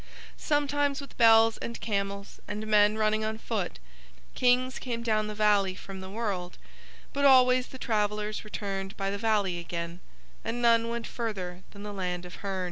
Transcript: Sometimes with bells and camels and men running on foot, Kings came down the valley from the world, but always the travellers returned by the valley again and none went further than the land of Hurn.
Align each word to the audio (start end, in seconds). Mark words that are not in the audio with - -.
Sometimes 0.37 0.99
with 0.99 1.15
bells 1.15 1.57
and 1.59 1.79
camels 1.79 2.39
and 2.47 2.65
men 2.65 2.97
running 2.97 3.23
on 3.23 3.37
foot, 3.37 3.77
Kings 4.33 4.79
came 4.79 5.03
down 5.03 5.27
the 5.27 5.35
valley 5.35 5.75
from 5.75 5.99
the 6.01 6.09
world, 6.09 6.57
but 7.13 7.23
always 7.23 7.67
the 7.67 7.77
travellers 7.77 8.43
returned 8.43 8.97
by 8.97 9.11
the 9.11 9.19
valley 9.19 9.59
again 9.59 9.99
and 10.43 10.59
none 10.59 10.89
went 10.89 11.05
further 11.05 11.61
than 11.69 11.83
the 11.83 11.93
land 11.93 12.25
of 12.25 12.37
Hurn. 12.37 12.59